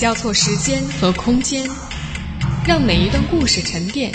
[0.00, 1.68] 交错时间和空间，
[2.66, 4.10] 让每一段故事沉淀。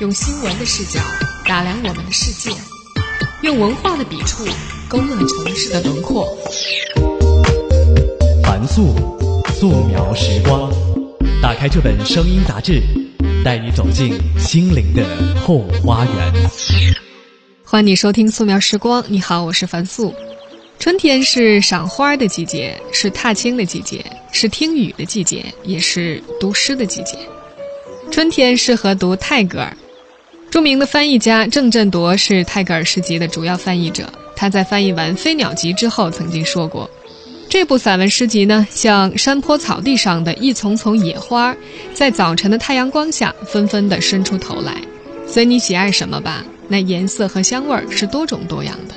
[0.00, 0.98] 用新闻的视角
[1.44, 2.56] 打量我们的世界，
[3.42, 4.46] 用文化的笔触
[4.88, 6.26] 勾勒城市的轮廓。
[8.42, 8.94] 凡素，
[9.60, 10.72] 素描时光。
[11.42, 12.80] 打开这本声音杂志，
[13.44, 15.04] 带你走进心灵的
[15.44, 16.32] 后花园。
[17.62, 19.04] 欢迎你收听素描时光。
[19.08, 20.14] 你好，我是樊素。
[20.86, 27.18] 春天是赏花的季节，是踏青的季节，是听雨的季节，也是读诗的季节。
[28.08, 29.76] 春天适合读泰戈尔。
[30.48, 34.08] 著名的翻译家郑振铎是泰戈尔诗集的主要翻译者。
[34.36, 36.88] 他在翻译完《飞鸟集》之后，曾经说过
[37.50, 41.52] ：“这部散文诗集呢，像山坡草地上的一丛丛野花，
[41.94, 44.80] 在早晨的太阳光下纷纷地伸出头来。
[45.26, 48.94] 随你喜爱什么吧，那颜色和香味是多种多样的。”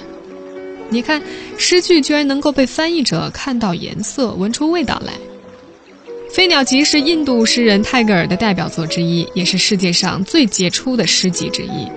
[0.89, 1.21] 你看，
[1.57, 5.13] 诗句居然能够被翻译者看到颜色、闻出味道来。
[6.33, 11.87] 《飞鸟集》是印度诗人泰戈尔的代表作之一，也是世界上最杰出的诗集之一。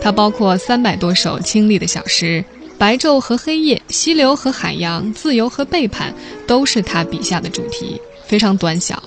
[0.00, 2.44] 它包括三百多首清丽的小诗，
[2.78, 6.14] 白昼和黑夜、溪流和海洋、自由和背叛，
[6.46, 8.00] 都是他笔下的主题。
[8.26, 9.02] 非常短小，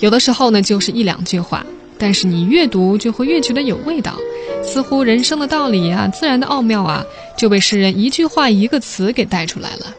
[0.00, 1.64] 有的时候呢就是一两句话，
[1.98, 4.16] 但是你越读就会越觉得有味道，
[4.62, 7.02] 似乎人生的道理啊、自然的奥妙啊，
[7.36, 9.94] 就被诗人一句话一个词给带出来了。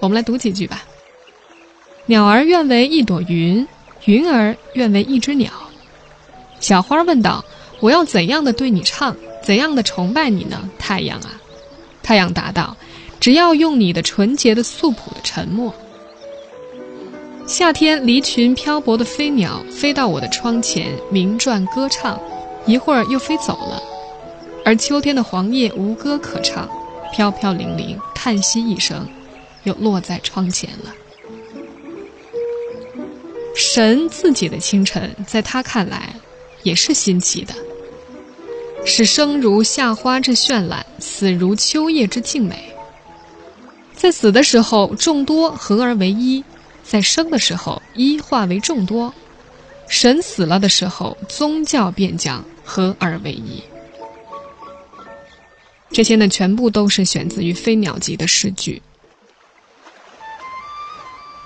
[0.00, 0.84] 我们来读几句吧。
[2.06, 3.66] 鸟儿愿为一朵云，
[4.04, 5.50] 云儿愿为一只鸟。
[6.60, 7.44] 小花问道
[7.80, 11.40] ：“我要怎样的对你唱，怎样的崇拜你呢？”太阳啊，
[12.02, 12.76] 太阳答道
[13.18, 15.74] ：“只要用你的纯洁的素朴的沉默。”
[17.46, 22.20] 夏天离群漂泊的飞鸟飞到我的窗前，鸣啭歌唱，
[22.66, 23.82] 一会儿又飞走了。
[24.66, 26.68] 而秋天的黄叶无歌可唱，
[27.12, 29.08] 飘飘零零，叹息一声，
[29.62, 30.92] 又落在窗前了。
[33.54, 36.12] 神自己的清晨，在他看来，
[36.64, 37.54] 也是新奇的。
[38.84, 42.74] 是生如夏花之绚烂，死如秋叶之静美。
[43.94, 46.42] 在死的时候，众多合而为一；
[46.82, 49.14] 在生的时候，一化为众多。
[49.86, 53.62] 神死了的时候，宗教便将合而为一。
[55.96, 58.82] 这些呢，全部都是选自于《飞鸟集》的诗句。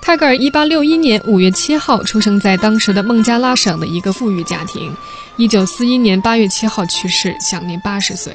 [0.02, 4.92] 泰戈尔一八六一年五月七号出生在当时的孟加拉省的一个富裕家庭，
[5.36, 8.32] 一九四一年八月七号去世，享年八十岁。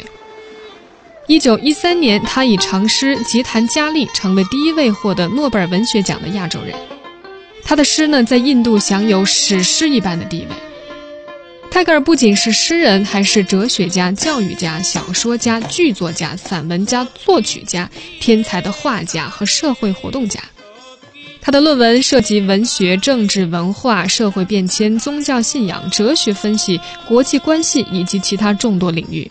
[1.27, 6.73] 一九一三年，他以长诗《吉檀迦利》成为第一位获得诺贝尔文学奖的亚洲人。
[7.65, 10.64] 他的诗呢，在印度享有史诗一般的地位。
[11.75, 17.91] 泰戈尔不仅是诗人，还是哲学家、教育家、小说家、剧作家、散文家、作曲家、
[18.21, 20.39] 天才的画家和社会活动家。
[21.41, 29.29] 他的论文涉及文学、政治、文化、社会变迁、宗教信仰、哲学分析、国际关系以及其他众多领域。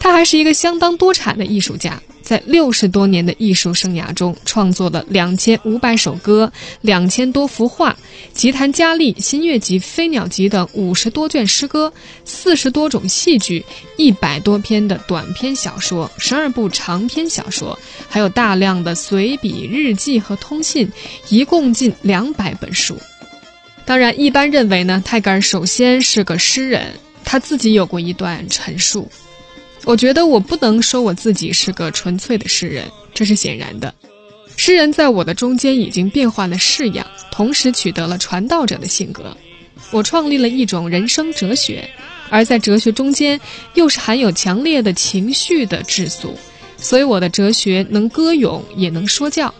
[0.00, 2.02] 他还是一个相当多产的艺术家。
[2.30, 7.90] 在六十多年的艺术生涯中，创作了两千五百首歌、两千多幅画、
[8.32, 11.92] 《吉檀迦利》《新月集》《飞鸟集》等五十多卷诗歌、
[12.24, 13.64] 四十多种戏剧、
[13.96, 17.76] 一百多篇的短篇小说、十二部长篇小说，
[18.08, 20.88] 还有大量的随笔、日记和通信，
[21.30, 22.96] 一共近两百本书。
[23.84, 26.92] 当然，一般认为呢，泰戈尔首先是个诗人，
[27.24, 29.10] 他自己有过一段陈述。
[29.84, 33.92] 我觉得我不能说我自己是个纯粹的诗人，这是显然的。
[34.56, 39.36] 诗人在我的中间已经变换了式样，同时取得了传道者的性格。
[39.90, 41.88] 我创立了一种人生哲学，
[42.28, 43.40] 而在哲学中间
[43.74, 46.36] 又是含有强烈的情绪的质素，
[46.76, 49.52] 所以我的哲学能歌咏，也能说教。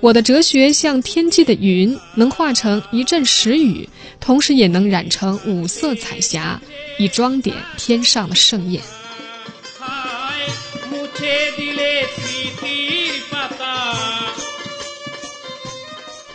[0.00, 3.88] 我的哲学像天际的云，能化成一阵时雨，
[4.20, 6.60] 同时也能染成五色彩霞，
[6.98, 8.82] 以装点天上的盛宴。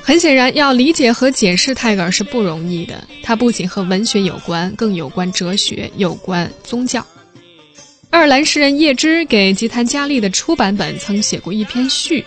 [0.01, 3.07] 很显然，要理解和解释泰戈尔是不容易的。
[3.21, 7.05] 他不仅和文学有关，更有关哲学，有关宗教。
[8.09, 12.25] 爱尔兰诗人叶芝给《吉檀迦利》的初版本曾写过一篇序，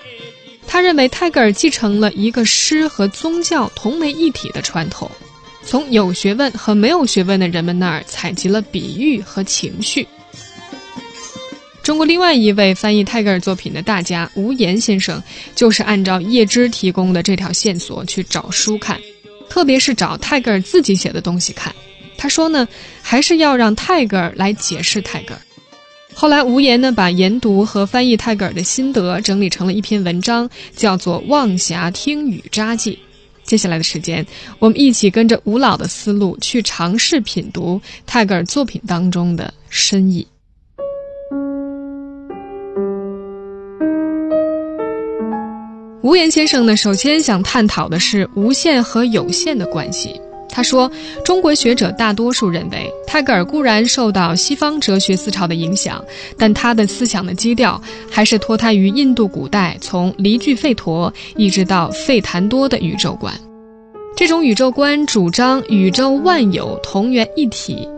[0.68, 5.10] 他认为泰戈尔继承了一个诗和宗教同为一体的传统，
[5.64, 10.06] 从有学问和没有学问的人们那儿采集了比喻和情绪。
[11.82, 15.20] 中国另外一位翻译泰戈尔作品的大家吴岩先生，
[15.56, 19.00] 就是按照叶芝提供的这条线索去找书看，
[19.48, 21.74] 特别是找泰戈尔自己写的东西看。
[22.16, 22.68] 他说呢，
[23.02, 25.40] 还是要让泰戈尔来解释泰戈尔。
[26.14, 32.92] 后来吴岩呢，把研读和翻译泰戈尔的心得整理成了一篇文章，叫做《望霞听雨札记》。
[33.42, 34.24] 接下来的时间，
[34.60, 40.24] 我们一起跟着吴老的思路去尝试品读泰戈尔作品当中的深意。
[46.02, 50.20] 吴言先生呢，首先想探讨的是无限和有限的关系。
[50.48, 50.90] 他说，
[51.24, 56.04] 中国学者大多数认为，泰戈尔固然受到西方哲学思潮的影响，
[56.36, 63.32] 但他的思想的基调还是脱胎于印度古代从离句吠陀一直到吠檀多的宇宙观。
[64.16, 67.88] 这种宇宙观主张宇宙万有同源一体，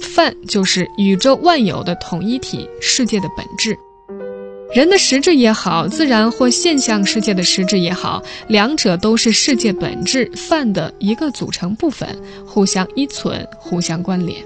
[0.00, 3.76] 梵就是宇宙万有的统一体，世界的本质。
[4.74, 12.08] 人的实质也好，自然或现象世界的实质也好，两者都是世界本质泛的一个组成部分，
[12.44, 14.44] 互相依存，互相关联。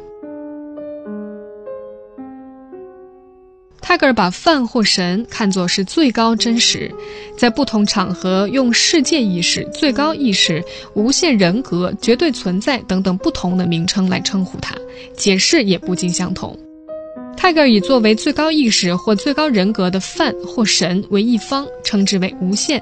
[3.81, 6.95] 泰戈尔把梵或神看作是最高真实，
[7.37, 10.63] 在不同场合用世界意识、最高意识、
[10.95, 14.77] 无限人格、绝对存在等等不同的名称来称呼它，
[15.17, 16.57] 解释也不尽相同。
[17.37, 22.79] 泰戈尔以作为最高意识或最高人格的范或神为一方，称之为无限；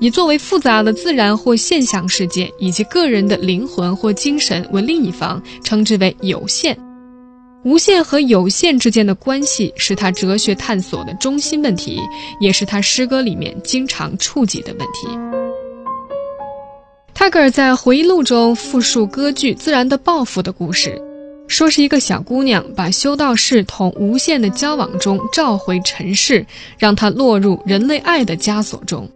[0.00, 6.76] 以作为复杂的自然或现象世界以及个人的灵魂或精神为另一方，称之为有限。
[7.62, 12.00] 无限和有限之间的关系是他哲学探索的中心问题，
[12.40, 15.08] 也是他诗歌里面经常触及的问题。
[17.14, 21.00] 泰戈尔在回忆录中复述歌剧《自然的报复》的故事。
[21.46, 26.44] 说是一个小姑娘把修道士同无限的交往中召回尘世，
[26.78, 29.08] 让他落入人类爱的枷锁中。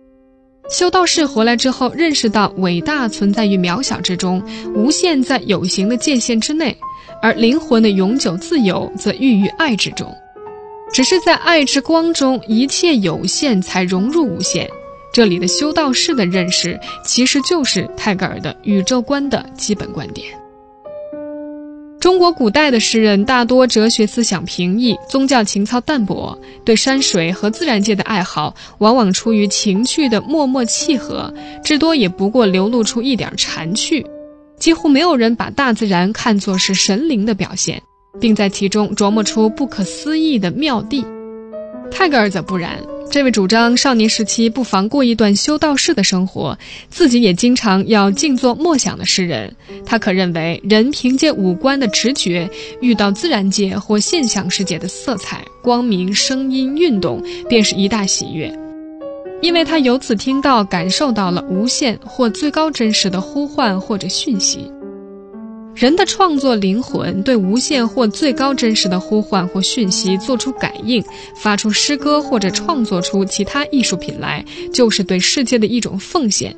[0.70, 4.42] 修道士回来之后，认识到伟大存在于渺小之中，
[4.74, 6.76] 无限在有形的界限之内，
[7.22, 10.14] 而灵魂的永久自由则寓于爱之中。
[10.92, 14.68] 只是在爱之光中，一切有限才融入无限。
[15.10, 20.26] 这里的修道士的认识，其实就是泰戈尔的宇宙观的基本观点。
[22.00, 31.34] 中国古代的诗人大多哲学思想平易，宗教情操淡薄，对山水和自然界的爱好往往出于情趣的默默契合，
[31.64, 34.06] 至多也不过流露出一点禅趣。
[34.58, 37.82] 几乎没有人把大自然看作是神灵的表现，
[38.20, 41.04] 并在其中琢磨出不可思议的妙谛。
[41.90, 42.78] 泰戈尔则不然。
[43.10, 46.56] 这位主张少年时期不妨过一段修道士的生活，
[46.90, 49.54] 自己也经常要静坐默想的诗人，
[49.86, 52.48] 他可认为人凭借五官的直觉，
[52.82, 58.52] 遇到自然界或现象世界的色彩、光明、声音、运动，便是一大喜悦，
[59.40, 64.70] 因为他由此听到、感受到了无限或最高真实的呼唤或者讯息。
[65.78, 71.04] 人的创作灵魂对无限或最高真实的呼唤或讯息做出感应，
[71.36, 76.52] 发出诗歌或者创作出其他艺术品来，就是对世界的一种奉献。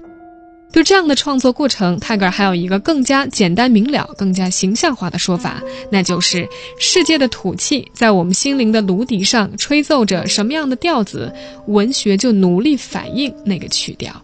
[0.73, 11.31] 对这样的创作过程，泰戈尔还有一个更加简单明了、更加形象化的说法，那就是世界的土气在我们心灵的芦笛上吹奏着什么样的调子，
[11.67, 14.23] 文学就努力反映那个曲调。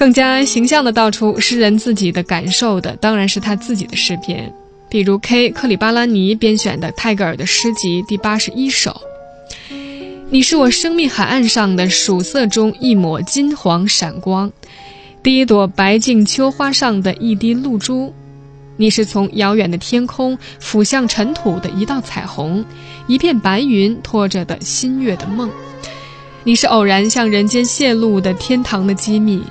[0.00, 4.50] 更加形象地道出诗人自己的感受的，当然是他自己的诗篇，
[4.88, 8.98] 比如 K 克里巴拉尼编选的泰戈尔的诗集第八十一首
[10.32, 14.50] ：“你是我生命海岸上的曙色中一抹金黄闪光，
[15.22, 18.14] 第一朵白净秋花上的一滴露珠，
[18.78, 22.64] 你是从遥远的天空俯向尘土的一道彩虹，
[23.06, 25.50] 一片白云托着的新月的梦，
[26.42, 29.42] 你是偶然向人间泄露的天堂的机密。”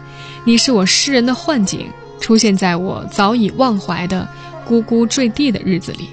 [0.50, 1.86] 你是我诗人的幻景，
[2.20, 4.28] 出现在我早已忘怀的
[4.68, 6.10] 咕咕坠地的日子里。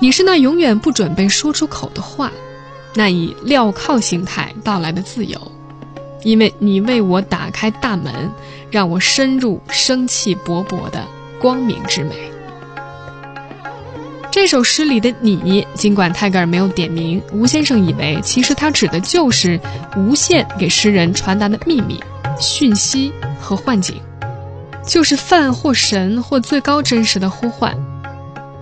[0.00, 2.30] 你是那永远不准备说出口的话，
[2.94, 5.40] 那以镣铐形态到来的自由，
[6.24, 8.30] 因为你为我打开大门，
[8.70, 11.02] 让我深入生气勃勃的
[11.40, 12.14] 光明之美。
[14.30, 19.58] 这首诗里的你，尽管泰戈尔没有点名，吴先生以为其实他指的就是
[19.96, 21.98] 无限给诗人传达的秘密。
[22.38, 23.96] 讯息和幻景，
[24.86, 27.76] 就是梵或神或最高真实的呼唤。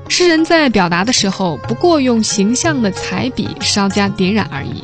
[0.08, 4.82] 诗人在表达的时候，不过用形象的彩笔稍加点染而已，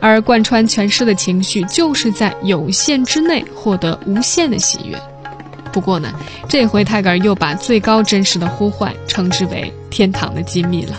[0.00, 4.96] 而贯穿全诗的情绪，就是在有限之内获得无限的喜悦。
[5.72, 6.12] 不过呢，
[6.48, 10.96] 这回泰戈尔又把最高真实的呼唤称之为天堂的机密了。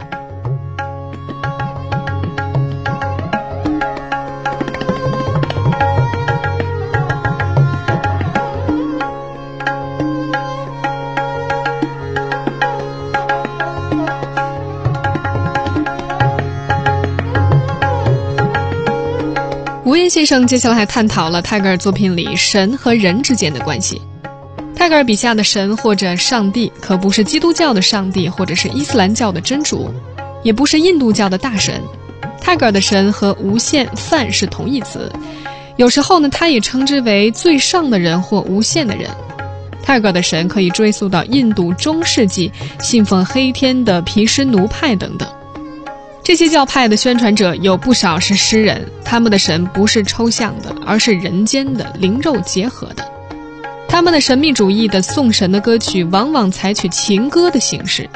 [20.11, 24.01] 先生接下来还探讨了泰戈尔作品里神和人之间的关系。
[24.75, 29.89] 泰戈尔笔下的神或者上帝，可不是基督教的上帝，或者是伊斯兰教的真主，
[30.43, 31.81] 也不是印度教的大神。
[32.41, 35.09] 泰戈尔的神和无限梵是同义词，
[35.77, 39.09] 有时候呢，他也称之为最上的人或无限的人。
[39.81, 42.51] 泰戈尔的神可以追溯到印度中世纪
[42.81, 45.25] 信奉黑天的毗湿奴派等等。
[46.23, 53.03] 这些教派的宣传者有不少是诗人，他们的神不是抽象的，而是人间的灵肉结合的。
[53.87, 58.09] 他们的神秘主义的颂神的歌曲往往采取情歌的形式。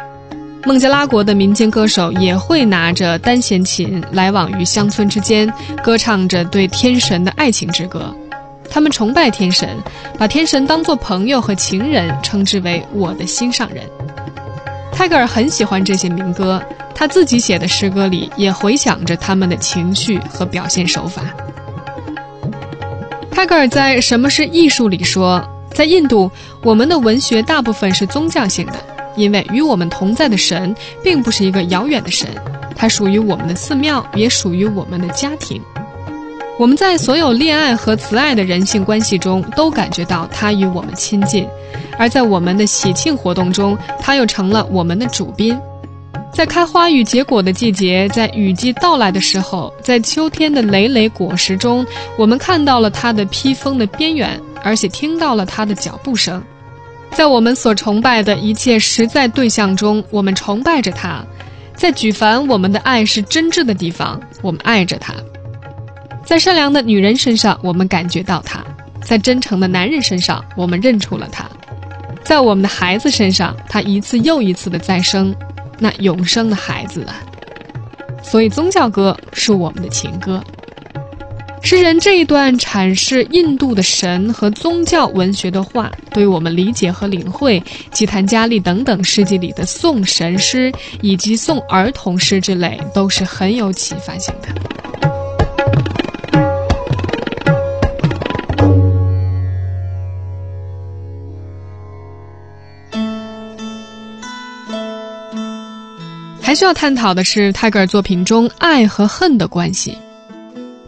[0.63, 5.51] 孟加拉国的民间歌手也会拿着单弦琴来往于乡村之间，
[5.83, 8.15] 歌唱着对天神的爱情之歌。
[8.69, 9.69] 他们崇拜天神，
[10.17, 13.83] 把天神当作朋友和情人，称之为“我的心上人”。
[14.95, 16.63] 泰戈尔很喜欢这些民歌，
[16.95, 21.21] 他自己写的诗歌里也回想着他们的情绪和表现手法。
[23.29, 26.31] 泰戈尔在《什么是艺术》里说，在印度，
[26.63, 28.73] 我们的文学大部分是宗教性的。
[29.17, 32.27] 因为与我们同在的神，并不是一个遥远的神，
[32.75, 35.61] 它属于我们的寺庙，也属于我们的家庭。
[36.57, 41.45] 我们在所有恋爱和慈爱的人性关系中，都感觉到它与我们亲近；
[41.97, 45.57] 而在我们的喜庆活动中，它又成了我们的主宾。
[46.33, 51.85] 在开花与结果的季节，在雨季到来的时候，在秋天的累累果实中，
[52.17, 56.41] 我们看到了它的披风的边缘，而且听到了它的脚步声。
[57.11, 61.25] 在我们所崇拜的一切实在对象中，我们崇拜着他；
[61.75, 65.13] 在举凡我们的爱是真挚的地方，我们爱着他；
[66.25, 68.59] 在善良的女人身上，我们感觉到他；
[69.03, 71.45] 在真诚的男人身上，我们认出了他；
[72.23, 75.33] 在我们的孩子身上，他一次又一次的再生，
[75.77, 77.21] 那永生的孩子啊！
[78.23, 80.43] 所以，宗教歌是我们的情歌。
[81.61, 94.49] 诗人这一段阐释印度的神和宗教文学的话，对我们理解和领会吉檀迦利等等诗集里的颂神诗以及颂儿童诗之类，都是很有启发性的。
[106.55, 109.97] 需要探讨的是泰戈尔作品中爱和恨的关系。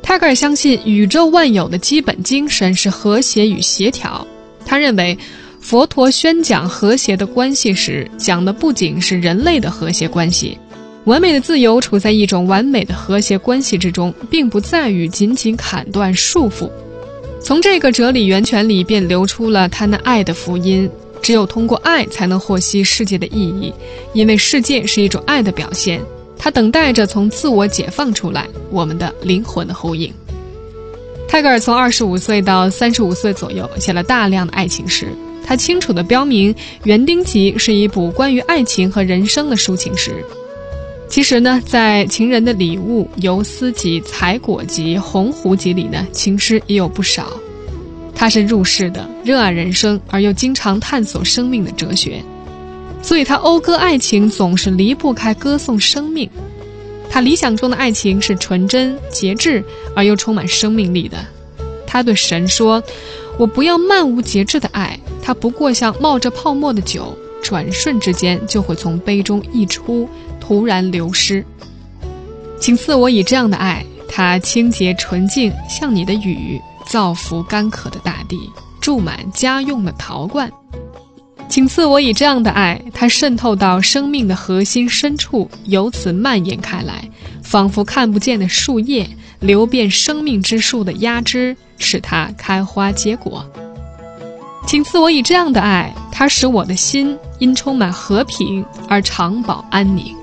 [0.01, 4.25] 泰戈尔相信宇宙万有的基本精神是和谐与协调。
[4.65, 5.17] 他认为，
[5.59, 10.57] 佛陀宣讲和谐的关系时，讲的不仅是人类的和谐关系。
[11.03, 16.69] 完美的自由处在一种完美的和谐关系之中，并不在于仅仅砍断束缚。
[17.41, 20.89] 从这个哲理源泉里便流出了他那爱的福音。
[21.27, 23.74] 只有通过爱，才能获悉世界的意义，
[24.13, 26.01] 因为世界是一种爱的表现。
[26.38, 30.10] 它等待着从自我解放出来，我们的灵魂的呼应。
[31.27, 35.10] 泰戈尔从二十五岁到三十五岁左右写了大量的爱情诗。
[35.43, 36.53] 他清楚地标明，
[36.86, 40.24] 《园丁集》是一部关于爱情和人生的抒情诗。
[41.10, 47.27] 其实呢，在《情人的礼物》《游丝集》《采果集》《鸿鹄集》里呢，情诗也有不少。
[48.19, 52.24] 他是入世的，热爱人生，而又经常探索生命的哲学。
[53.03, 56.27] 所以他讴歌爱情，总是离不开歌颂生命。
[57.12, 59.63] 他理想中的爱情是纯真、节制
[59.95, 61.17] 而又充满生命力的。
[61.86, 62.83] 他对神说
[63.38, 70.09] ：“我不要漫无节制的爱，它不过像冒着泡沫的酒，转瞬之间就会从杯中溢出，
[70.39, 71.45] 突然流失。
[72.59, 78.50] 请赐我以这样的爱，它清洁纯净，像你的雨，造福干渴的大地，
[78.82, 80.51] 注满家用的陶罐。”
[81.50, 87.10] 请赐我以这样的爱，它渗透到生命的核心深处，由此蔓延开来，
[87.41, 93.46] 仿佛看不见的树叶，流遍生命之树的压枝，使它开花结果。
[94.65, 100.13] 请赐我以这样的爱，它使我的心因充满和平而长保安宁。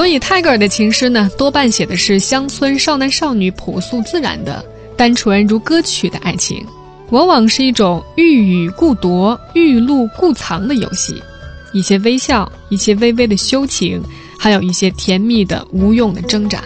[0.00, 4.64] 所以，泰戈尔的情诗呢，多半写的是乡村少男少女朴素自然的。
[4.96, 6.64] 单纯如歌曲的爱情，
[7.10, 11.22] 往往是一种欲语故夺、欲露故藏的游戏。
[11.74, 14.02] 一些微笑，一些微微的羞情，
[14.38, 16.62] 还有一些甜蜜的无用的挣扎。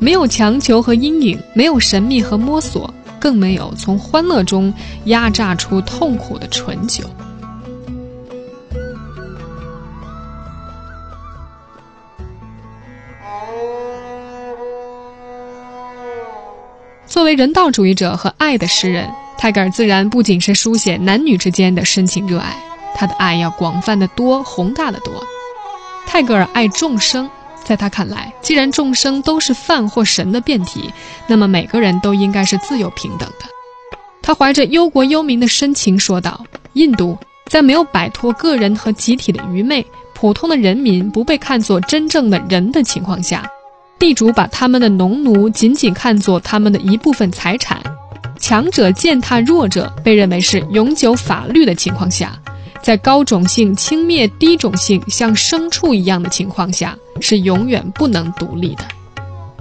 [0.00, 7.04] 没有强求和阴影，没有神秘和摸索，更没有从欢乐中压榨出痛苦的醇酒。
[17.20, 22.56] 作为人道主义者和爱的诗人，泰戈尔自然不仅是书写男女之间的深情热爱，
[22.94, 25.22] 他的爱要广泛的多、宏大的多。
[26.06, 27.28] 泰戈尔爱众生，
[27.62, 30.90] 在他看来，既然众生都是梵或神的变体，
[31.26, 33.44] 那么每个人都应该是自由平等的。
[34.22, 37.18] 他怀着忧国忧民的深情说道：“印度
[37.50, 39.84] 在没有摆脱个人和集体的愚昧，
[40.14, 43.46] 普通的人民不被看作真正的人的情况下，
[44.00, 47.80] 地主把他们的农奴仅仅看作他们的一部分财产，
[48.40, 52.36] 强者践踏弱者被认为是永久法律的情况下，
[52.82, 58.84] 在高种姓轻蔑低种姓像牲畜一样的情况下，是永远不能独立的。”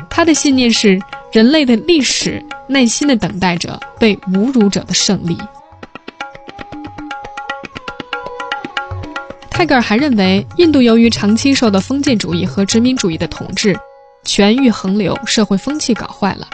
[0.09, 0.99] 他的信念是。
[1.31, 5.37] 人类的历史耐心地等待着被侮辱者的胜利。
[9.51, 13.77] 泰戈尔还认为，印度由于长期受到封建主义和殖民主义的统治，
[14.23, 16.47] 权欲横流，社会风气搞坏了，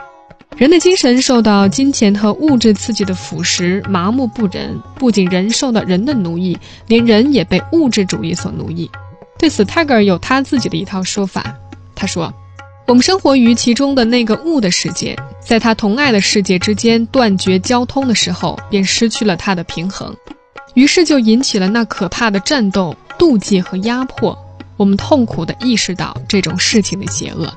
[0.57, 4.79] 人的精神受到金钱和物质刺激的腐蚀，麻木不仁。
[4.95, 6.57] 不仅人受到人的奴役，
[6.87, 8.89] 连人也被物质主义所奴役。
[9.37, 11.55] 对此，泰戈尔有他自己的一套说法。
[11.95, 12.33] 他说。
[12.87, 20.15] 我们生活于其中的那个物的世界，在他同爱的世界之间断绝交通的时候，便失去了它的平衡，
[20.75, 24.37] 于是就引起了那可怕的战斗、妒忌和压迫。
[24.77, 27.51] 我们痛苦地意识到这种事情的邪恶。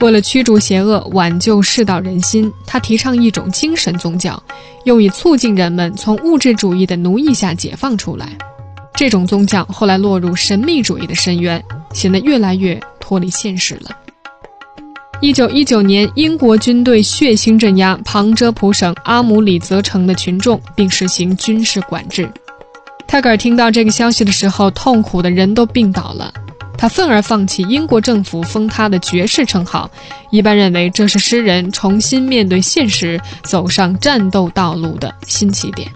[0.00, 4.42] 为了驱逐邪恶、挽救世道人心，他提倡一种精神宗教，
[4.84, 8.36] 用以促进人们从物质主义的奴役下解放出来。
[8.94, 13.96] 这种宗教后来落入神秘主义的深渊，显得越来越脱离现实了。
[15.20, 22.28] 一九一九年，英国军队血腥镇压旁遮普省阿姆里泽城的群众，并实行军事管制。
[23.12, 26.32] 泰戈尔听到这个消息的时候，痛苦的人都病倒了。
[26.78, 29.90] 他愤而放弃英国政府封他的爵士称号，
[30.30, 35.90] 一般认为这是诗人重新面对现实、走上战斗道路的新起点。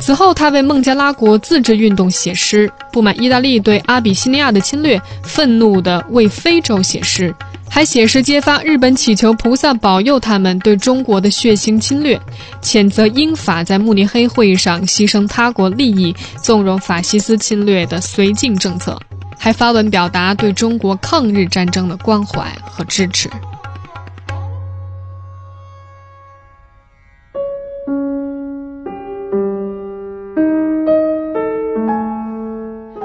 [0.00, 7.34] 此后，他为孟加拉国自治运动写诗，不满意大利对阿比西尼亚的侵略，愤怒地为非洲写诗。
[7.70, 12.20] 还写诗揭发日本祈求菩萨保佑他们对中国的血腥侵略，
[12.60, 18.98] 谴责英法在慕尼黑会议上牺牲他国利益、纵容法西斯侵略的绥靖政策，
[19.38, 23.30] 还发文表达对中国抗日战争的关怀和支持。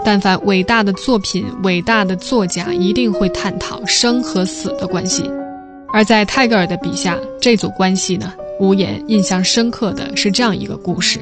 [0.05, 5.23] 但凡伟大的作品、伟大的作家，一定会探讨生和死的关系。
[5.93, 11.19] 而在泰戈尔的笔下，这组关系呢，无言印象深刻的是这样一个故事。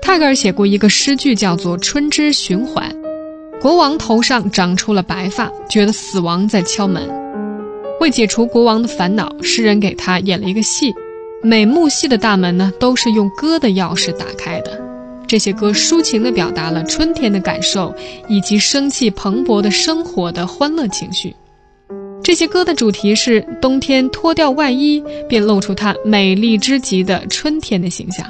[0.00, 2.90] 泰戈尔写过一个诗句，叫做《春之循环》。
[3.60, 7.02] 国王头上长出了白发，觉得死亡在敲门。
[8.00, 10.94] 为解除国王的烦恼，诗人给他演了一个戏。
[11.42, 14.77] 每幕戏的大门呢，都是用歌的钥匙打开的。
[15.28, 17.94] 这些歌抒情地表达了春天的感受，
[18.28, 21.36] 以及生气蓬勃的生活的欢乐情绪。
[22.24, 28.26] 这些歌的主题是冬天脱掉外衣，便露出它美丽之极的春天的形象。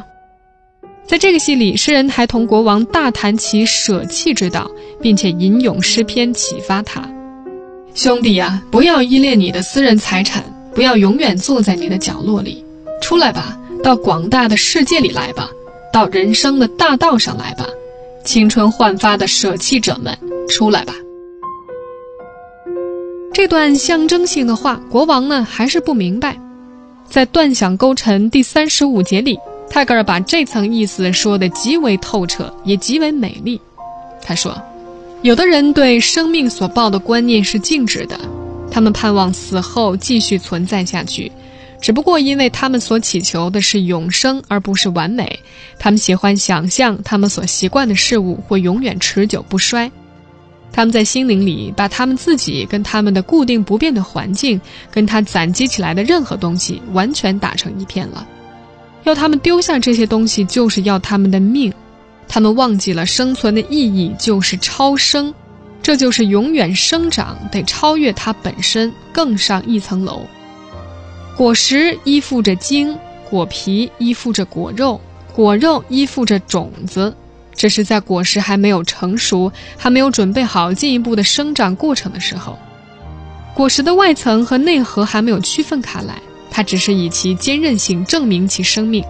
[1.06, 7.08] 在这个戏里，诗人还同国王大谈其舍弃之道，并且吟咏诗篇启发他
[7.94, 12.64] ：“兄弟呀，不要依恋你的私人财产，不要永远坐在你的角落里，
[13.00, 15.48] 出来吧，到广大的世界里来吧。”
[15.98, 17.66] 到人生的大道上来吧，
[18.22, 20.16] 青春焕发的舍弃者们，
[20.48, 20.94] 出来吧！
[23.34, 26.38] 这段象征性的话，国王呢还是不明白。
[27.10, 29.36] 在《断想勾陈》第三十五节里，
[29.68, 33.60] 泰戈尔把这层意思说得极为透彻，也极为美丽。
[34.22, 34.56] 他说
[35.22, 38.16] ：“有的人对生命所抱的观念是静止的，
[38.70, 41.32] 他们盼望死后继续存在下去。”
[41.80, 45.38] 只不过因为他们所祈求的是永生，而不是完美。
[45.78, 49.90] 他们喜欢想象他们所习惯的事物会永远持久不衰。
[50.72, 54.60] 他们在心灵里把他们自己跟他们的固定不变的环境，
[54.90, 58.26] 跟他攒积起来的任何东西完全打成一片了。
[59.04, 61.72] 要他们丢下这些东西，就是要他们的命。
[62.26, 65.32] 他们忘记了生存的意义就是超生，
[65.82, 70.26] 这就是永远生长，得超越它本身，更上一层楼。
[71.38, 72.98] 果实依附着茎，
[73.30, 75.00] 果皮依附着果肉，
[75.32, 77.14] 果肉依附着种子。
[77.54, 82.58] 这是在果实还没有成熟、还没有准备好进一步的生长过程的时候，
[83.54, 86.20] 果实的外层和内核还没有区分开来，
[86.50, 89.04] 它只是以其坚韧性证明其生命。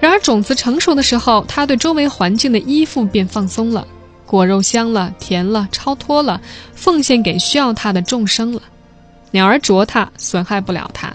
[0.00, 3.86] 然而，种子成熟的时候，它对周围环境的依附便放松了，
[4.26, 6.42] 果肉香了、甜了、超脱了，
[6.74, 8.60] 奉献给需要它的众生了。
[9.32, 11.08] 鸟儿啄它，损害不了它；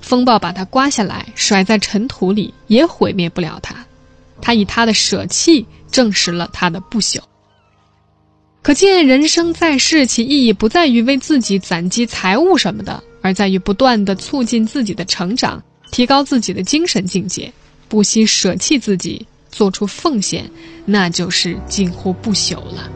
[0.00, 3.74] 风暴把它刮下来，甩在尘土里，也毁灭不了它。
[4.40, 7.18] 他以他的舍弃证实了他的不朽。
[8.62, 17.50] 可见人生在世，其意义不在于为自己攒积财物什么的，而在于不断的促进自己的成长，提高自己的精神境界，
[17.88, 20.50] 不惜舍弃自己，做出奉献，
[20.84, 22.90] 那就是近乎不朽了。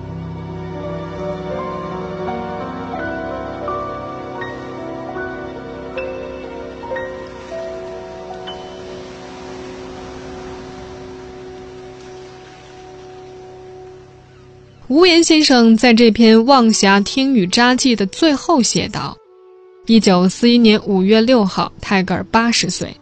[14.88, 19.14] 无言先生在这篇《望霞听雨札记》的最后写道
[19.84, 22.96] ：“一九四一年五月六号，泰戈尔八十岁。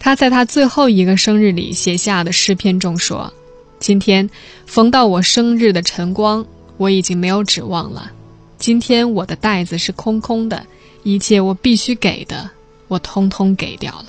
[0.00, 3.32] 他在他最后一个生日里写下的诗篇中说
[3.78, 4.28] ：‘今天
[4.66, 6.44] 逢到我生日的晨光，
[6.76, 8.10] 我已经没有指望了。
[8.58, 10.66] 今天我的袋子是空空的，
[11.04, 12.50] 一切我必须给的，
[12.88, 14.08] 我通通给掉了。’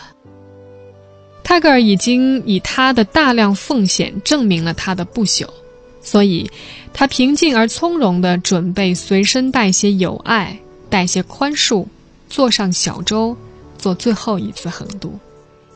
[1.43, 5.47] 泰戈尔已经以他的大量奉献证明了他的不朽。”
[6.03, 6.49] 所以，
[6.93, 11.85] 他平静而从容地准备随身带些友爱，带些宽恕，
[12.29, 13.35] 坐上小舟，
[13.77, 15.17] 做最后一次横渡，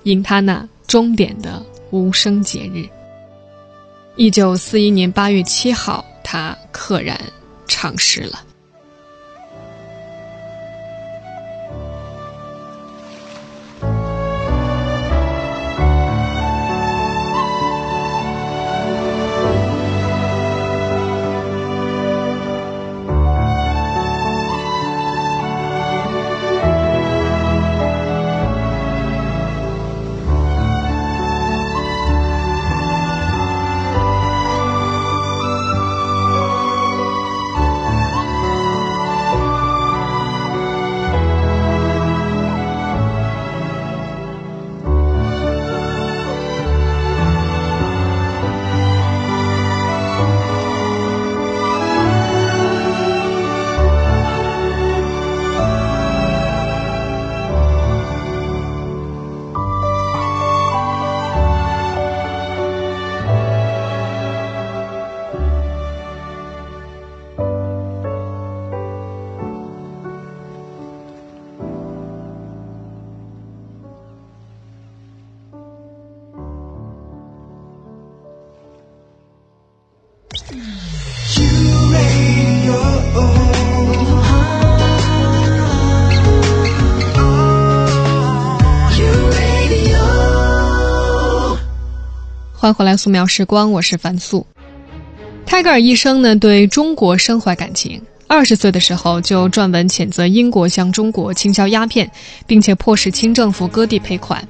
[0.04, 2.86] 迎他那终点的无声节日。
[4.18, 7.20] 一九四一年八月七号，他溘然
[7.68, 8.44] 长逝了。
[92.68, 94.46] 欢迎回来，素描时光，我是樊素。
[95.46, 98.02] 泰戈尔一生呢，对中国深怀感情。
[98.28, 102.12] 二十岁的时候就撰文谴责英国向中国倾销鸦片，
[102.46, 104.46] 并且迫使清政府割地赔款。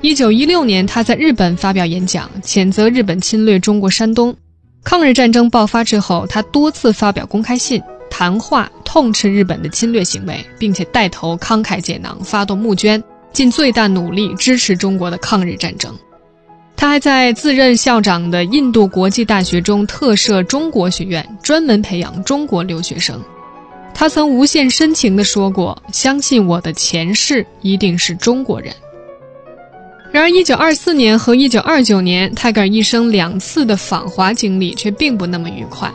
[0.00, 4.34] 一九一六年，他在日本发表演讲，谴责日本侵略中国山东。
[4.82, 13.00] 抗日战争爆发之后，他多次发表公开信、谈话，痛斥日本的侵略行为，并且带头慷慨解囊，发动募捐，
[13.32, 15.96] 尽最大努力支持中国的抗日战争。
[16.76, 23.20] 他还在自任校长的印度国际大学中特设中国学院，专门培养中国留学生。
[23.94, 28.74] 他曾无限深情地说过：“相信我的前世一定是中国人。”
[30.10, 35.90] 然而，1924年和1929年，泰戈尔一生两次的访华经历却并不那么愉快。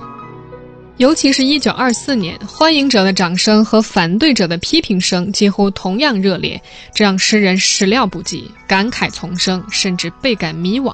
[1.00, 6.62] 尤其是一九二四年，欢迎者的掌声和反对者的批评声几乎同样热烈，
[6.94, 10.94] 这让诗人始料不及，感慨丛生，甚至倍感迷惘。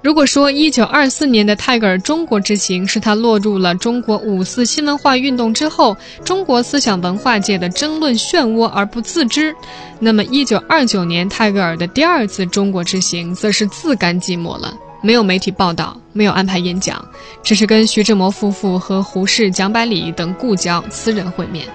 [0.00, 9.52] 如果说一九二四年的泰戈尔中国之行是他落入了中国五四新文化运动之后，中国思想文化界的争论漩涡而不自知，
[9.98, 14.72] 那么一九二九年泰戈尔的第二次中国之行，则是自甘寂寞了。
[15.04, 17.06] 没有媒体报道，没有安排演讲，
[17.42, 21.66] 只是跟徐志摩夫妇和胡适、蒋百里等故交私人会面。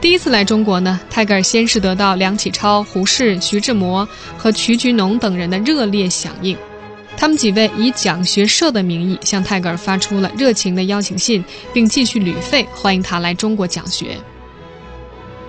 [0.00, 6.58] 第一次来中国呢，泰戈尔先是得到梁启超、胡适、徐志摩和瞿菊农等人的热烈响应，
[7.16, 14.16] 他们几位以讲学社的名义向泰戈尔发出了热情的邀请信，并继续旅费欢迎他来中国讲学。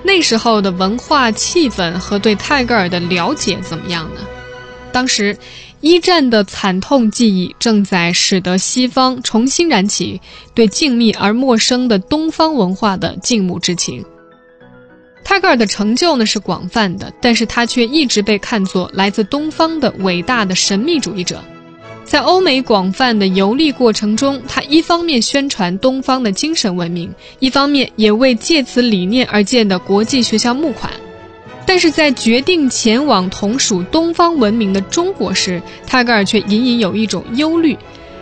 [0.03, 4.21] 那时候的文化气氛和对泰戈尔的了解怎么样呢？
[4.91, 5.35] 当时。
[5.81, 10.19] 一战的惨痛记忆正在使得西方重新燃起
[10.53, 14.03] 对静谧而陌生的东方文化的敬慕之情。
[15.23, 21.41] 泰戈尔的成就呢是广泛的，但是他却一直被看作来自东方的伟大的神秘主义者。
[22.03, 30.91] 在欧美广泛的游历过程中，他一方面宣传东方的精神文明，一方面也为借此理念而建的国际学校募款。
[31.69, 37.77] 但是在决定前往同属东方文明的中国时，泰戈尔却隐隐有一种忧虑。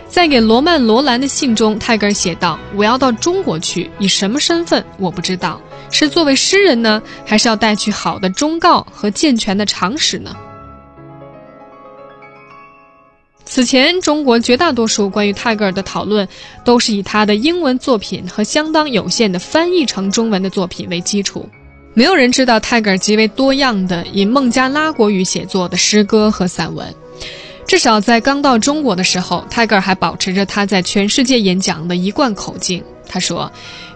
[0.06, 5.58] 在给罗曼·罗兰的信中，泰戈尔写道：“我要到中国去，以什么身份我不知道，
[5.90, 10.36] 是作为诗人呢，还是要带去好的忠告和健全的常识呢？”
[13.46, 16.28] 此前，中国绝大多数关于泰戈尔的讨论，
[16.66, 21.48] 都是以他的英文作品和相当有限的翻译成中文的作品为基础。
[21.94, 26.94] 没有人知道泰戈尔极为多样的以孟加拉国语写作的诗歌和散文。
[27.66, 32.82] 至少在刚到中国的时候，泰戈尔还保持着他在全世界演讲的一贯口径。
[33.10, 33.50] 他说：“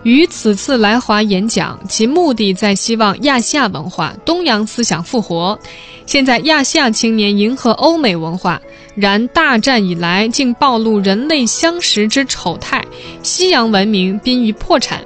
[0.05, 5.59] 于此次来华演讲，其目的在希望亚细亚文化、东洋思想复活。
[6.07, 8.61] 现在亚细亚青年迎合欧美文化，
[8.95, 12.85] 然大战以来竟暴露人类相识之丑态，
[13.23, 15.03] 西洋文明濒于破产。”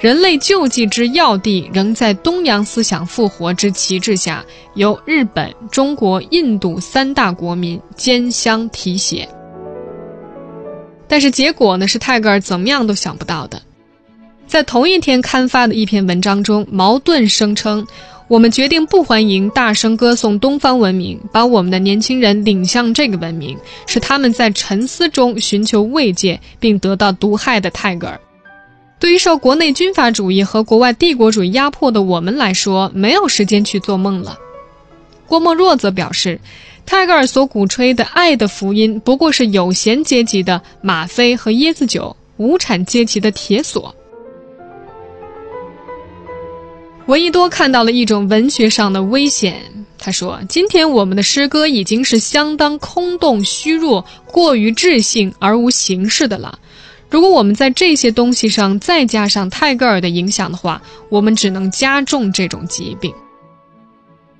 [0.00, 9.28] 人类救济之要地，仍在东洋思想复活之旗帜下，由日本、中国、印度三大国民兼相提携。
[11.08, 11.88] 但是结果呢？
[11.88, 13.60] 是泰戈尔怎么样都想不到的。
[14.46, 17.84] 在同一天刊发的一篇文章中，茅盾声称
[18.28, 28.20] ：“我们决定不欢迎大声歌颂东方文明，把我们的年轻人领向这个文明，使他们在沉思中寻求慰藉，并得到毒害的泰戈尔。”
[29.00, 34.36] 对于受国内军阀主义和国外帝国主义压迫的我们来说，没有时间去做梦了。
[35.26, 36.40] 郭沫若则表示，
[36.84, 43.94] 泰戈尔所鼓吹的爱的福音，不过是有闲阶级的吗啡和椰子酒，无产阶级的铁锁。
[47.06, 49.62] 闻一多看到了一种文学上的危险，
[49.96, 56.58] 他说：“今天我们的诗歌已经是相当空洞、虚弱、过于智性而无形式的了。”
[57.10, 63.12] 如果我们在这些东西上再加上泰戈尔的影响的话，我们只能加重这种疾病。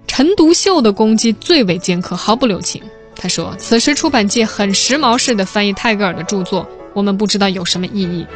[0.06, 2.82] 陈独秀的攻击最为尖刻，毫不留情。
[3.16, 8.26] 他说：“此时出版界很时髦式的翻译泰戈尔的著作，我们不知道有什么意义。”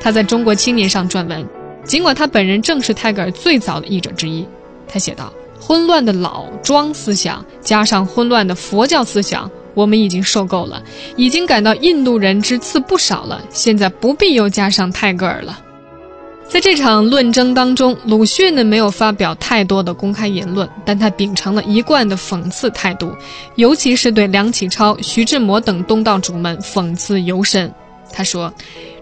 [0.00, 1.46] 他在中国青年上撰文，
[1.84, 4.46] 尽管他本人正是泰戈尔最早的译者之一，
[4.86, 10.82] 他写道：“混乱的老庄思想加上混乱的佛教思想。”我们已经受够了，
[11.14, 13.40] 已经感到印度人之次不少了。
[13.48, 15.60] 现在不必又加上泰戈尔了。
[16.48, 23.14] 在这场论争当中，鲁迅呢没有发表太多的公开言论，但他秉承了一贯的讽刺态度，
[23.54, 27.72] 尤其是对梁启超、徐志摩等东道主们讽刺尤深。
[28.12, 28.52] 他说：“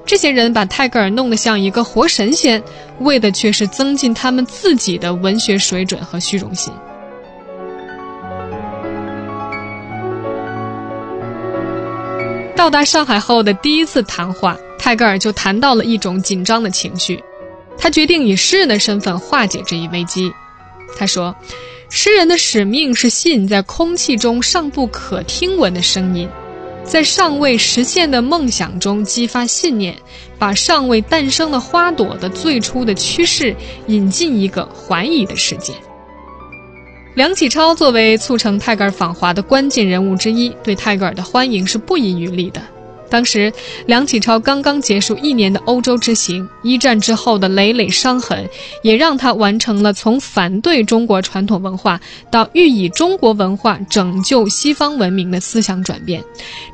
[0.05, 2.63] 这些人把泰戈尔弄得像一个活神仙，
[2.99, 6.71] 为的却是增进他们自己的文学水准和虚荣心。”
[12.57, 17.23] 到达上海后的第一次谈话，泰戈尔就谈到了一种紧张的情绪。
[17.77, 20.33] 他决定以诗人的身份化解这一危机。
[20.97, 21.37] 他说
[21.91, 26.27] ：“诗人的使命是吸引在空气中尚不可听闻的声音，
[26.83, 29.95] 在尚未实现的梦想中激发信念，
[30.39, 33.55] 把尚未诞生的花朵的最初的趋势
[33.89, 35.75] 引进一个怀疑的世界。”
[37.17, 42.61] 梁启超作为促成泰戈尔访华的关键人物之一，对泰戈尔的欢迎是不遗余力的。
[43.09, 43.51] 当时，
[43.87, 48.47] 梁启超刚刚结束一年的欧洲之行，一战之后的累累伤痕，
[48.83, 51.99] 也让他完成了从反对中国传统文化
[52.31, 56.23] 到欲以中国文化拯救西方文明的思想转变。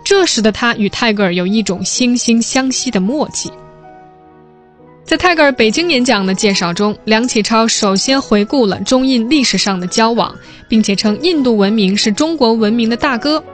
[0.05, 3.48] 这使得他与泰戈尔有一种惺惺相惜的默契。
[5.12, 10.35] 在泰戈尔北京演讲的介绍中，梁启超首先回顾了中印历史上的交往，
[10.68, 13.44] 并且称印度文明是中国文明的大哥。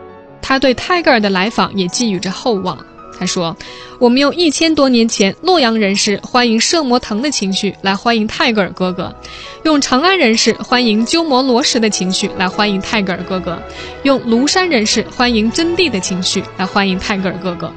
[0.41, 2.79] 他对泰戈尔的来访也寄予着厚望。
[3.19, 3.57] 他说
[3.99, 9.13] ：“我们用一千多年前洛阳人士欢迎摄摩腾的情绪来欢迎泰戈尔哥哥，
[9.65, 13.61] 用长安人士欢迎鸠摩罗什的情绪来欢迎泰戈尔哥哥，
[14.05, 17.73] 用庐山人士欢迎真谛的情绪来欢迎泰戈尔哥哥。”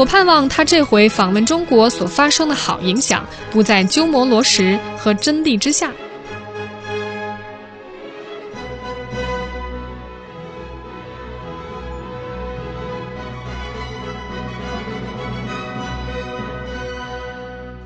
[0.00, 5.92] 我盼望他这回访问中国所发生的好影响，不在鸠摩罗什和真谛之下。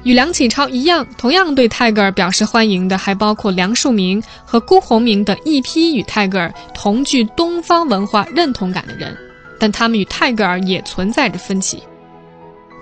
[0.04, 9.18] 与梁启超一样，同样对泰戈尔表示欢迎的，还包括梁漱溟和辜鸿铭等一批与泰戈尔同具东方文化认同感的人，
[9.58, 11.82] 但他们与泰戈尔也存在着分歧。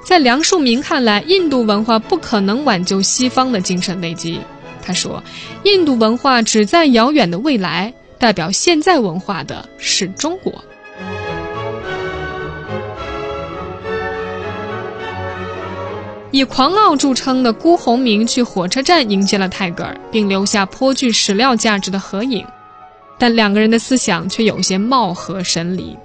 [0.04, 4.40] 在梁漱溟看来，印度文化不可能挽救西方的精神危机。
[4.82, 5.22] 他说
[5.64, 10.52] ：“印度文化只在遥远的未来，代表现在文化的是中国。”
[16.32, 22.44] 以狂傲著称的辜鸿铭去火车站迎接了泰戈尔，并留下颇具史料价值的合影，
[23.18, 25.96] 但两个人的思想却有些貌合神离。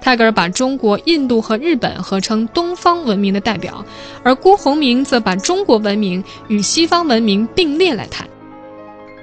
[0.00, 3.84] 泰戈尔把中国、印度和日本合称东方文明的代表，
[4.22, 8.26] 而郭鸿明则把中国文明与西方文明并列来谈。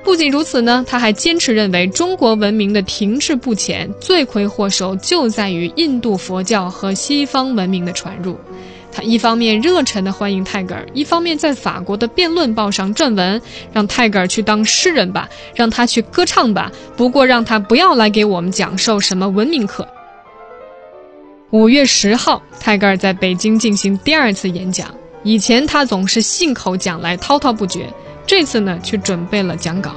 [0.03, 8.37] 不仅如此呢，他还坚持认为中国文明的停滞不前，罪魁祸首就在于印度佛教和西方文明的传入。
[8.91, 13.41] 他一方面热忱地欢迎泰戈尔，一方面在法国的辩论报上撰文，
[13.73, 19.87] 让泰戈尔去当诗人吧，让他去歌唱吧，不过让他不要来给我们讲授什么文明课。
[21.55, 24.93] 五月十号，泰戈尔在北京进行第二次演讲。
[25.23, 27.87] 以前他总是信口讲来，滔滔不绝。
[28.27, 29.93] 这次呢，却准备了讲稿。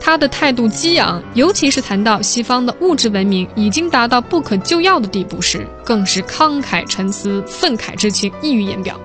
[0.00, 8.98] 他的态度激昂，尤其是谈到西方的物质文明已经达到不可救药的地步时，更是慷慨陈词，愤慨之情溢于言表。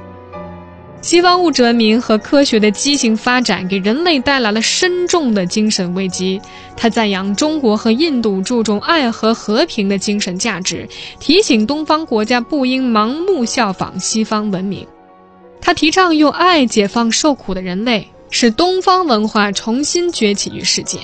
[1.02, 6.40] 西方物质文明和科学的畸形发展给人类带来了深重的精神危机。
[6.76, 10.88] 他赞扬中国和印度注重爱和和平的精神价值，
[11.20, 14.86] 提醒东方国家不应盲目效仿西方文明。
[15.62, 18.08] 他提倡用爱解放受苦的人类。
[18.32, 21.00] 使东方文化重新崛起于世界。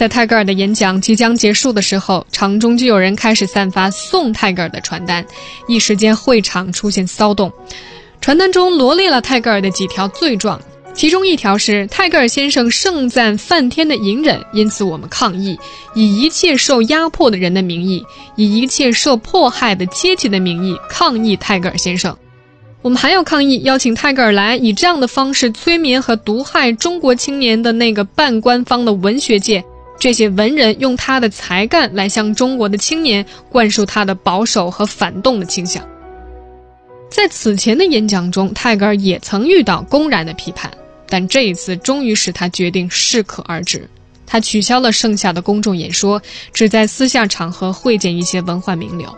[0.00, 5.22] 在泰戈尔的演讲即将结束的时候，场中就有人开始散发送泰戈尔的传单，
[5.68, 7.52] 一时间会场出现骚动。
[8.18, 10.58] 传单中罗列了泰戈尔的几条罪状。
[10.94, 15.58] 其中一条是泰戈尔先生盛赞梵天的隐忍，因此我们抗议，
[15.94, 18.02] 以一切受压迫的人的名义，
[18.36, 22.16] 以一切受迫害的阶级的名义抗议泰戈尔先生。
[22.80, 29.62] 我们还要抗议邀请泰戈尔来，以这样的方式催眠和毒害中国青年的那个半官方的文学界，
[30.00, 35.86] 这些文人用他的才干来向中国的青年灌输他的保守和反动的倾向。
[37.08, 40.68] 在此前的演讲中，泰戈尔也曾遇到公然的批判。
[41.12, 43.90] 但这一次终于使他决定适可而止，
[44.26, 49.12] 他取消了剩下的公众演说，只在私下场合会见一些文化名流。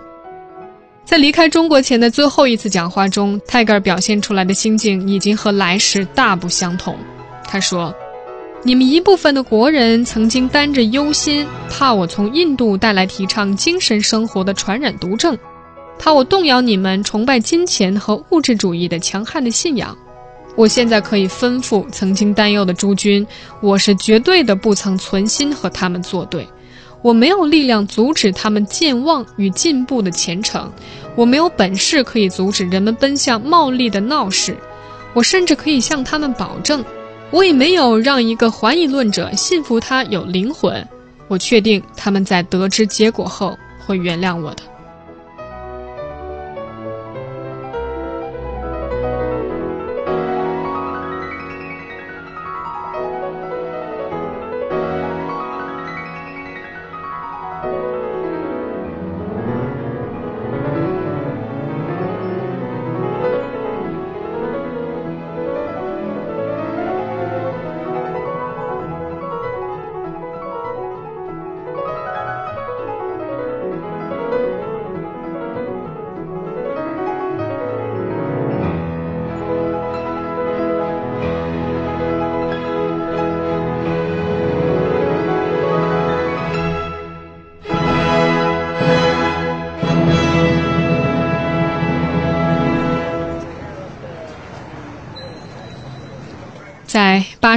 [1.05, 6.97] 在离开中国前的最后一次讲话中，泰戈尔表现出来的心境已经和来时大不相同。
[7.45, 7.95] 他说
[8.65, 15.37] ：“你们一部分的国人曾经担着忧心，怕我从印度带来提倡精神生活的传染毒症，
[15.99, 19.97] 怕我动摇你们崇拜金钱和物质主义的强悍的信仰。”
[20.55, 23.27] 我现在可以吩咐曾经担忧的诸君，
[23.61, 26.47] 我是绝对的不曾存心和他们作对，
[27.01, 30.71] 我没有力量阻止他们健忘与进步的前程，
[31.17, 34.57] 我没有本事可以阻止人们奔向茂利的闹市，
[35.15, 36.85] 我甚至可以向他们保证，
[37.33, 40.87] 我也没有让一个怀疑论者信服他有灵魂，
[41.29, 44.63] 我确定他们在得知结果后会原谅我的。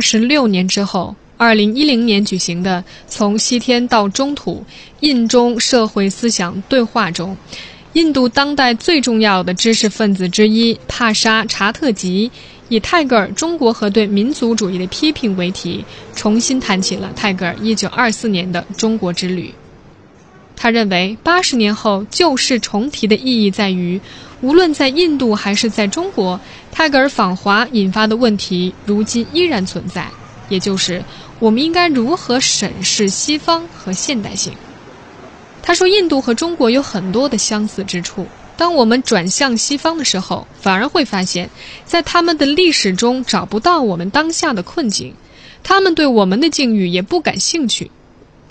[0.07, 4.63] 十六年之后，二零一零年举行的“从西天到中土：
[4.99, 7.35] 印中社会思想对话”中，
[7.93, 12.29] 印度当代最重要的知识分子之一帕沙查特吉
[12.69, 15.83] 以泰戈尔“中国和对民族主义的批评”为题，
[16.15, 19.51] 重新谈起了泰戈尔一九二四年的中国之旅。
[20.55, 23.99] 他认为，八十年后旧事重提的意义在于。
[24.45, 26.39] 无论在印度还是在中国，
[26.71, 30.07] 泰戈尔访华引发的问题如今依然存在，
[30.49, 31.03] 也就是
[31.39, 34.53] 我们应该如何审视西方和现代性。
[35.63, 38.27] 他说，印度和中国有很多的相似之处。
[38.55, 41.49] 当我们转向西方的时候，反而会发现，
[41.83, 45.15] 在他们的历史中找不到我们当下的困境，
[45.63, 47.89] 他们对我们的境遇也不感兴趣。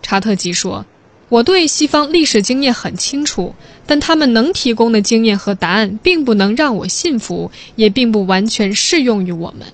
[0.03, 0.84] 查特吉说。
[1.30, 3.55] 我对西方历史经验很清楚，
[3.87, 9.66] 但他们能提供的经验和答案并不能让我信服，也并不完全适用于我们。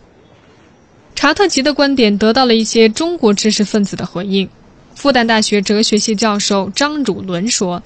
[1.15, 4.49] 查特吉的观点得到了一些中国知识分子的回应。
[4.95, 7.83] 复旦大学哲学系教授张汝伦说：“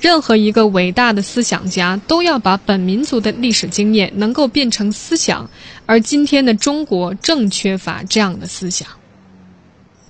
[0.00, 5.48] 任何一个伟大的思想家都要把本民族的历史经验能够变成思想，
[5.86, 8.88] 而今天的中国正缺乏这样的思想。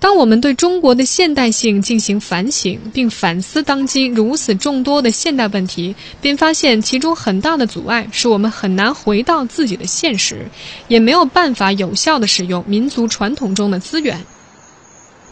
[0.01, 10.47] 当我们对中国的现代性进行反省，并反思当今如此众多的现代问题，便发现其中很大的阻碍是我们很难回到自己的现实，
[10.87, 14.19] 也没有办法有效地使用民族传统中的资源。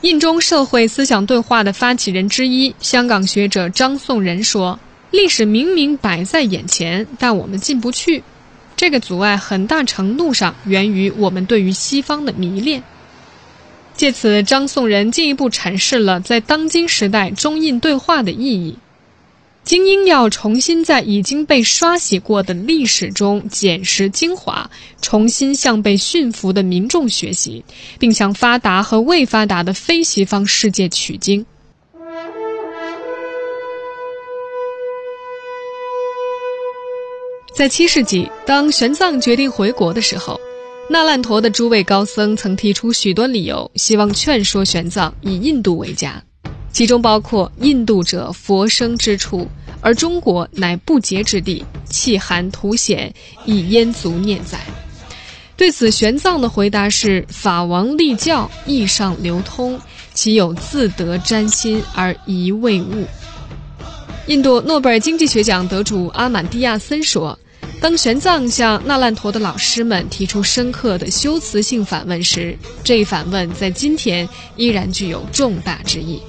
[0.01, 8.23] 印中社会思想对话的发起人之一，香港学者张颂仁说：“历史明明摆在眼前，但我们进不去。
[8.77, 12.83] 这个阻碍很大程度上源于我们对于西方的迷恋。”
[13.99, 18.77] 借此，张颂仁进一步阐释了在当今时代中印对话的意义。
[19.65, 24.71] 精英要重新在已经被刷洗过的历史中捡拾精华，
[25.01, 27.61] 重新向被驯服的民众学习，
[27.99, 31.45] 并向发达和未发达的非西方世界取经。
[37.53, 40.39] 在七世纪，当玄奘决定回国的时候。
[40.91, 46.19] 那烂陀的诸位高僧曾提出许多理由，希望劝说玄奘以印度为家，
[46.73, 49.47] 其中包括印度者佛生之处，
[49.81, 53.13] 而中国乃不洁之地，气寒土险，
[53.45, 54.59] 以燕族念哉。
[55.55, 59.79] 对此，玄奘的回答是：法王立教，意上流通，
[60.15, 63.05] 岂有自得沾心而一未悟？
[64.25, 67.37] 印度诺贝尔经济学奖得主阿满蒂亚森说。
[67.81, 76.21] 当玄奘向那烂陀的老师们提出深刻的修辞性反问时，这一反问在今天依然具有重大之意。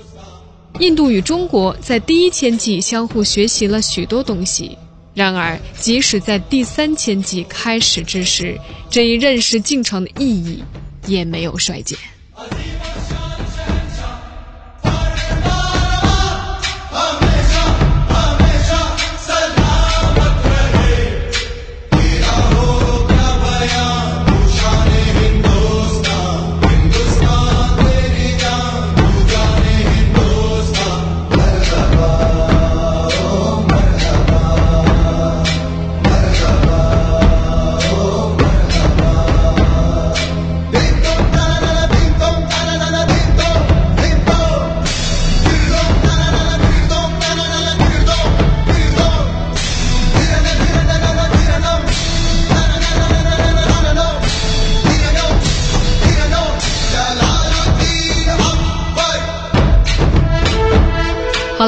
[0.78, 4.78] 印度与中国在第一千纪相互学习了许多东西，
[5.12, 8.57] 然而即使在第三千纪开始之时，
[8.89, 10.62] 这一认识进程的意义
[11.07, 11.99] 也没有衰减。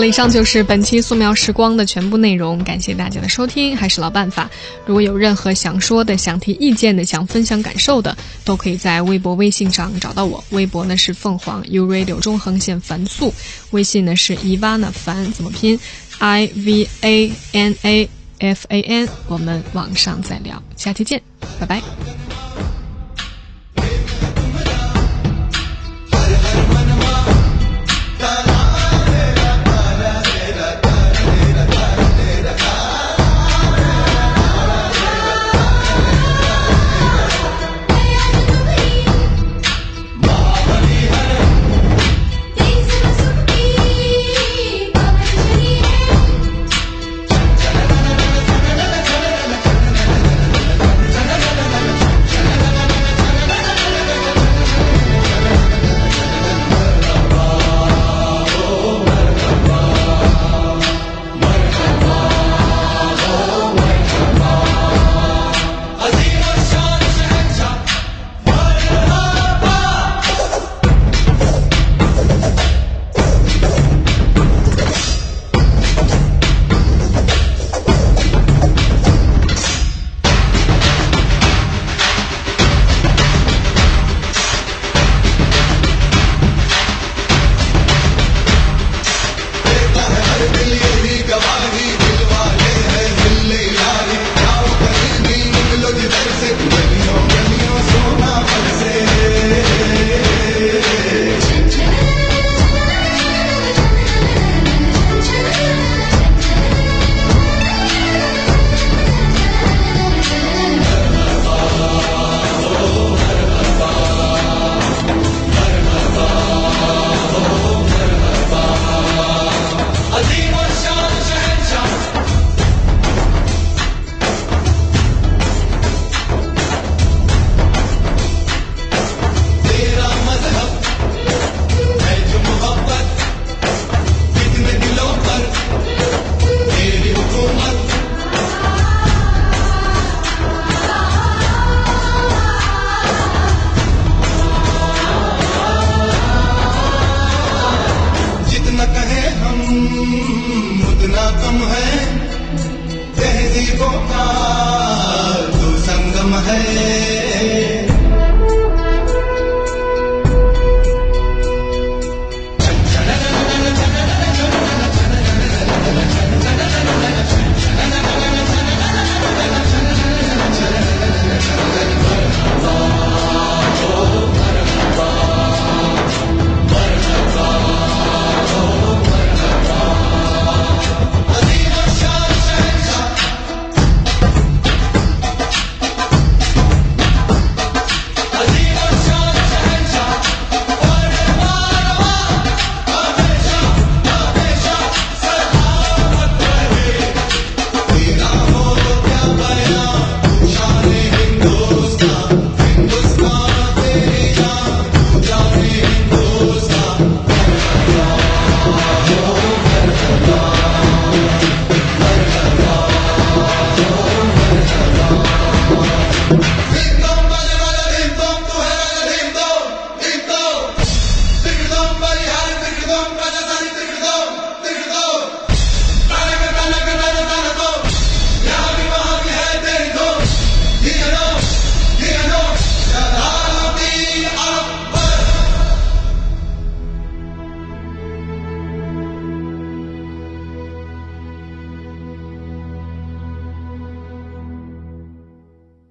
[0.05, 3.77] 以上就是本期素描时光的全部内容，感谢大家的收听。
[3.77, 4.51] 还是老办法，
[4.87, 10.43] 如果有任何想说的、想提意见的、想分享感受的，都可以在微博、微信上找到我。
[10.51, 13.33] 微博呢是凤凰 U Radio 中横线凡素，
[13.71, 15.79] 微信呢是 Ivana 凡，怎么拼
[16.19, 19.09] ？I V A N A F A N。
[19.29, 21.21] 我们网上再聊，下期见，
[21.61, 22.22] 拜拜。